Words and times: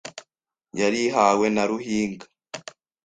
Yarihawe 0.79 1.45
na 1.55 1.63
Ruhiga 1.69 2.25